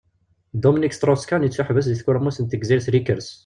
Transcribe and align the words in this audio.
Dominique 0.63 0.95
Strauss-Kahn 0.97 1.45
yettuḥebbes 1.45 1.85
di 1.87 1.95
tkurmut 1.99 2.37
n 2.41 2.45
tegzirt 2.45 2.87
Rikers. 2.93 3.27